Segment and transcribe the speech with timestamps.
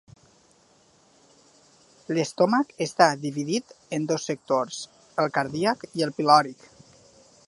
[2.17, 4.81] L'estómac està dividit en dos sectors:
[5.25, 6.69] el cardíac i el pilòric.